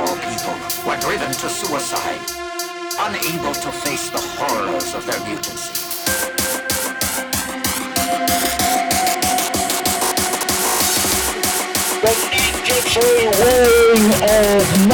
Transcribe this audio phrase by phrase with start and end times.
[0.00, 0.54] Moral people
[0.86, 2.24] were driven to suicide,
[2.98, 5.76] unable to face the horrors of their mutancy.
[12.00, 14.88] The Egyptian wing of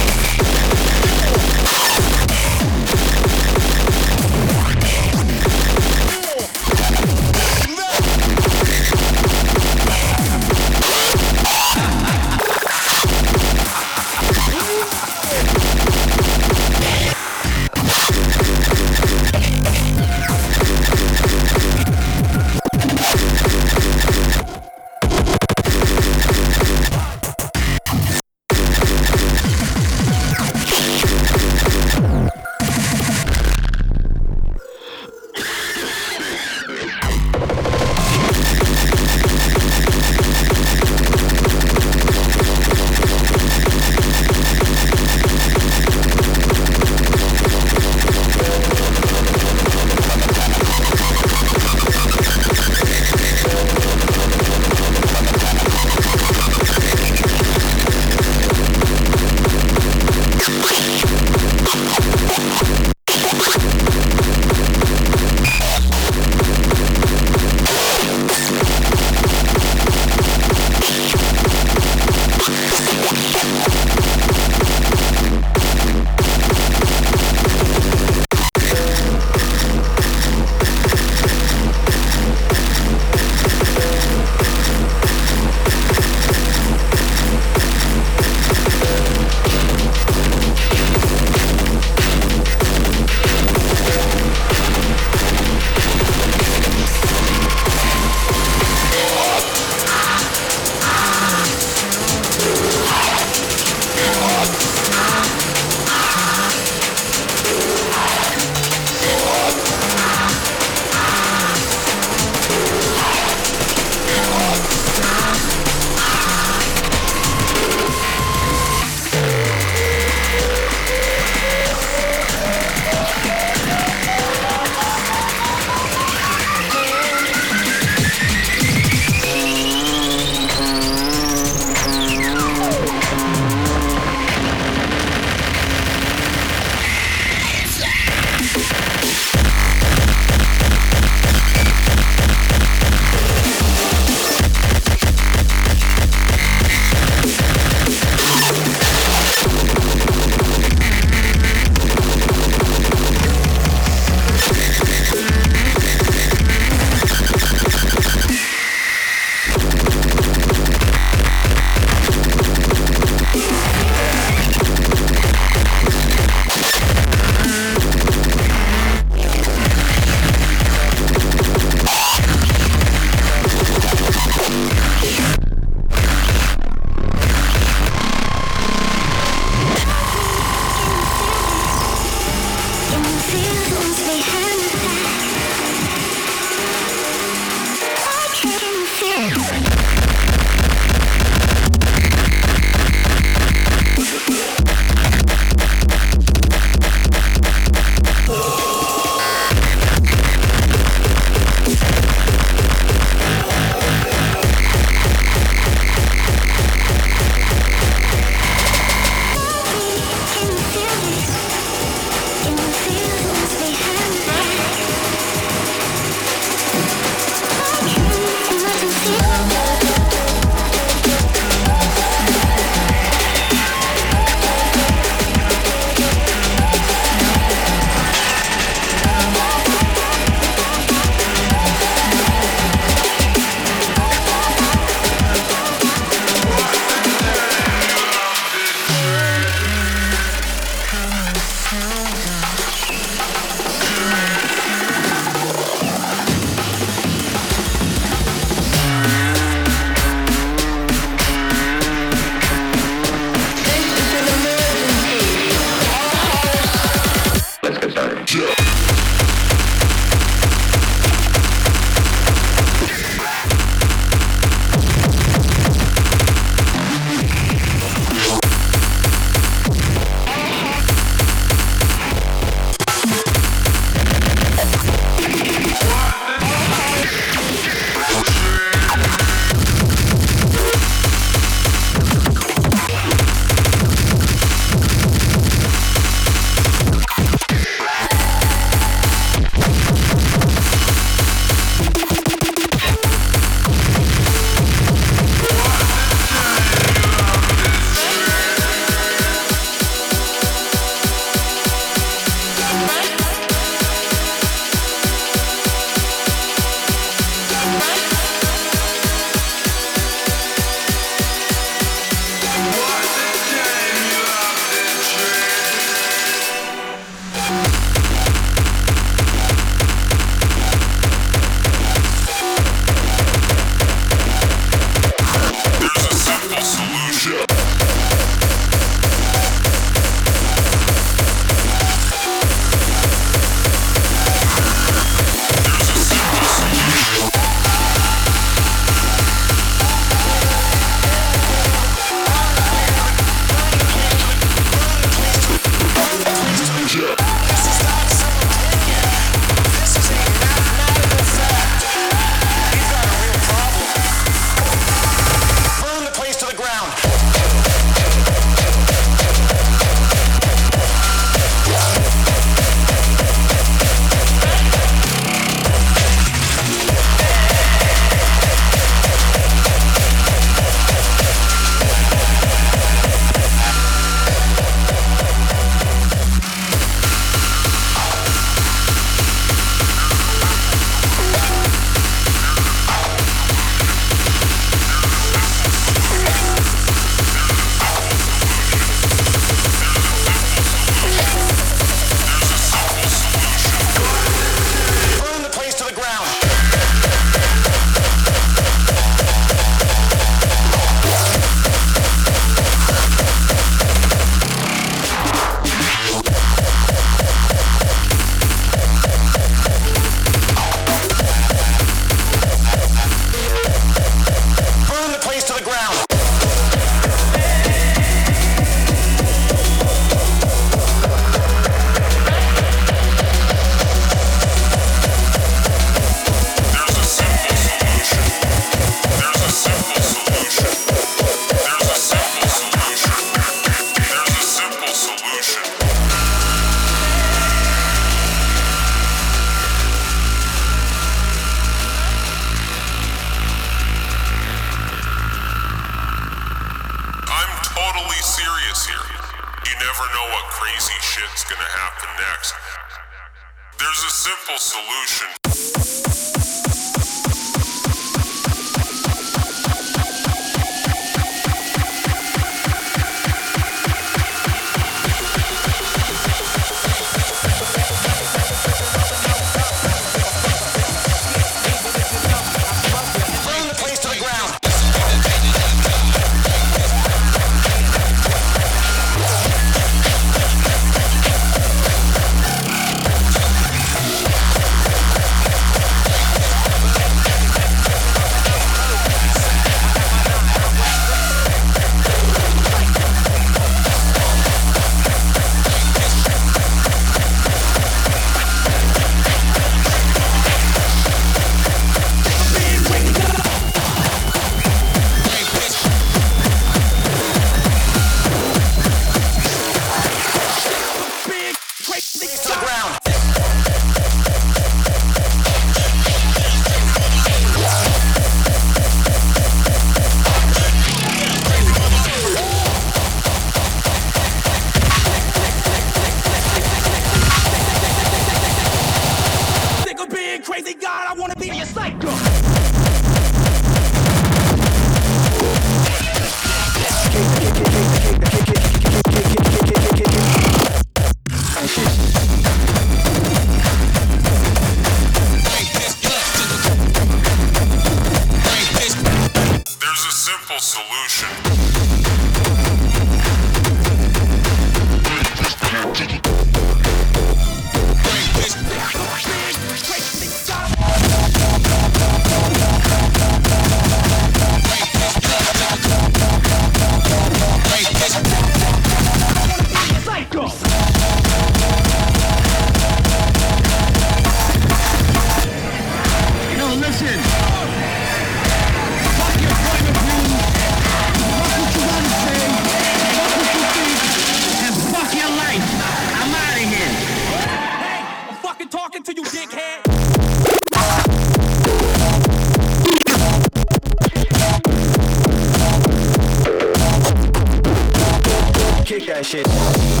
[599.21, 600.00] that shit.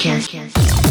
[0.00, 0.89] Slaughterhouse.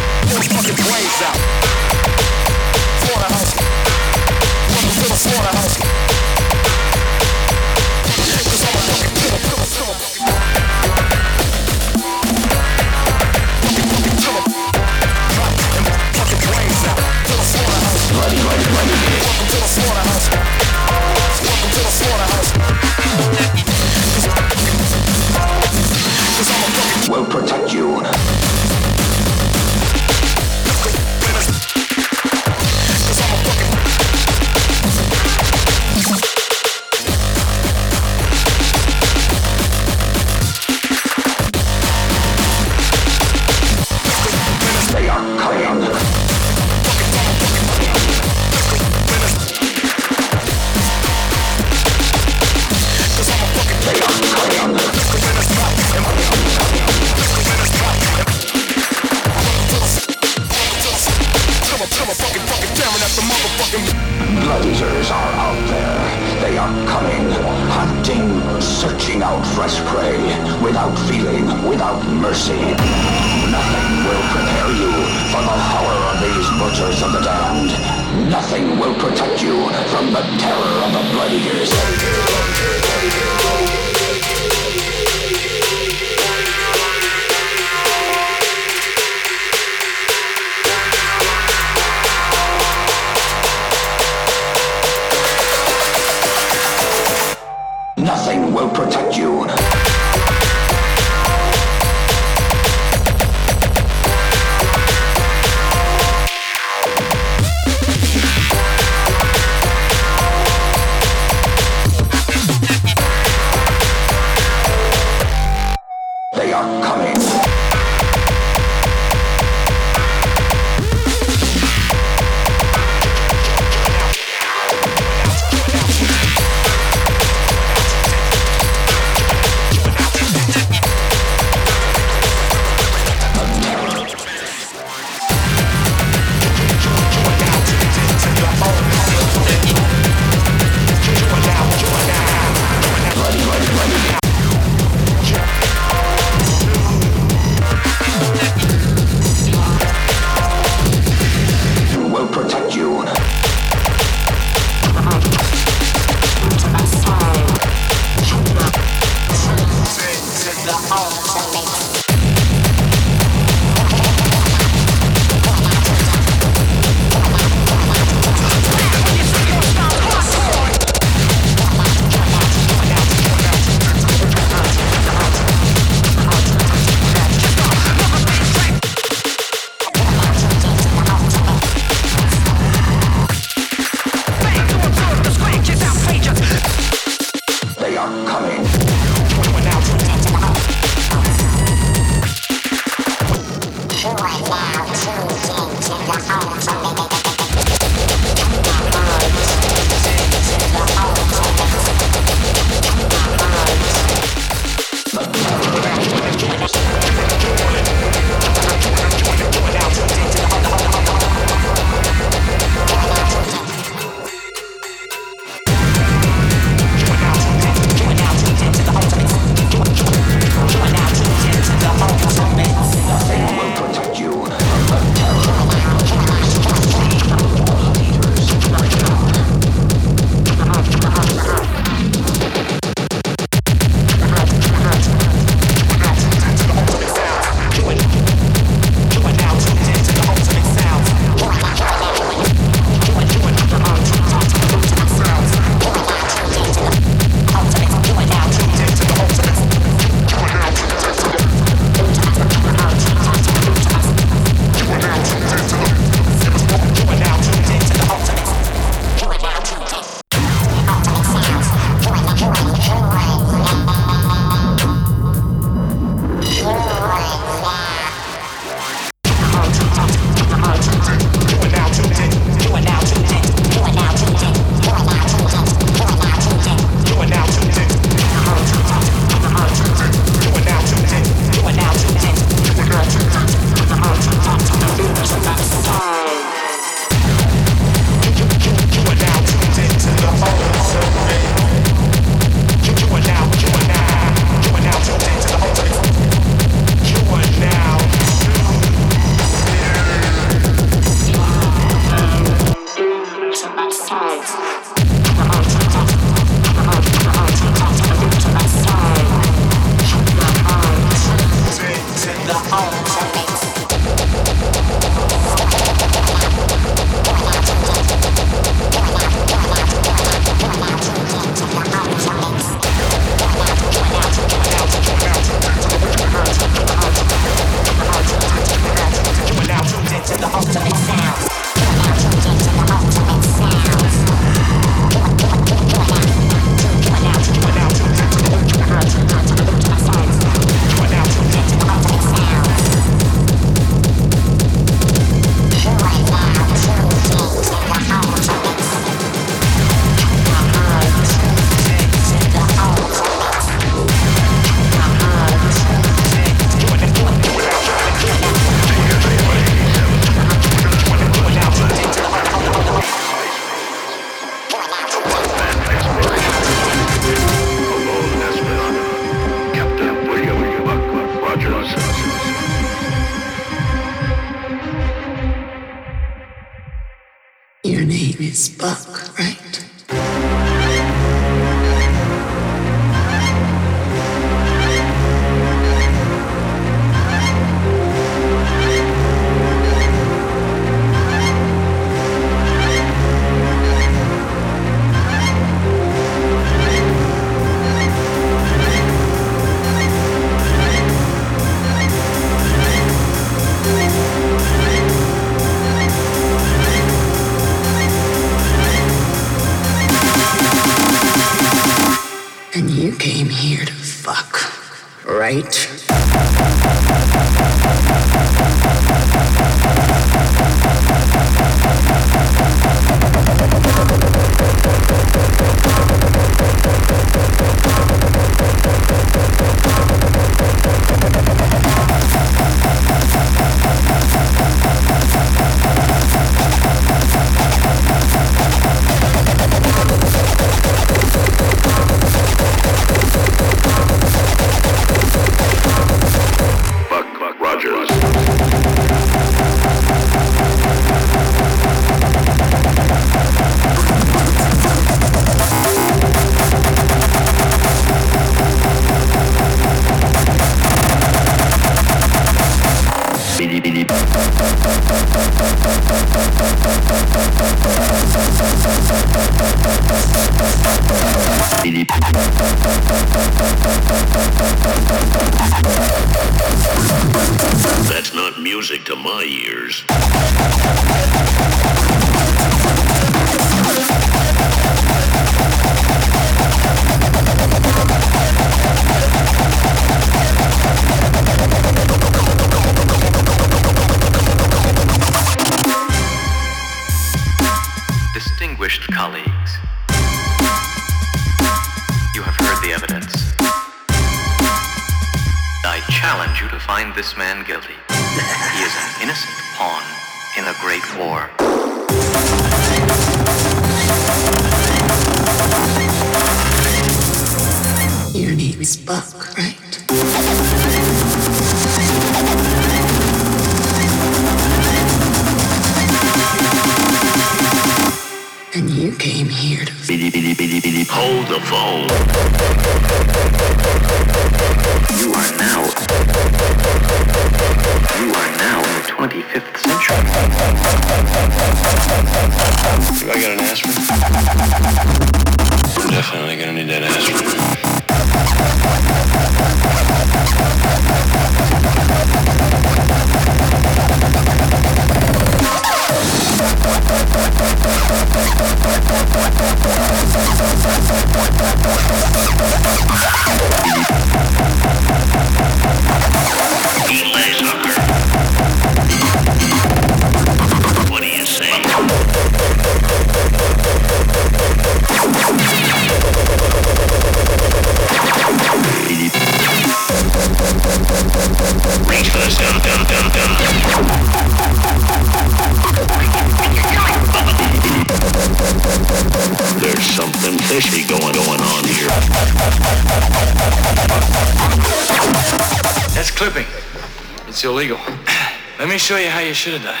[599.12, 600.00] show you how you should have done.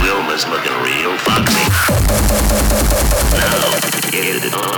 [0.00, 1.68] Wilma's looking real foxy.
[3.36, 4.77] Now, get it on.